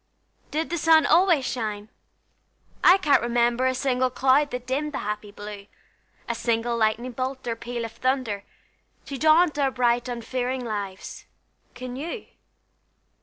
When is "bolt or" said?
7.11-7.55